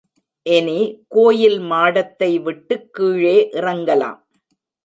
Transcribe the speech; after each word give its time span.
இனி, 0.45 0.77
கோயில் 1.07 1.59
மாடத்தை 1.59 2.39
விட்டுக் 2.39 2.93
கீழே 2.93 3.49
இறங்கலாம். 3.51 4.19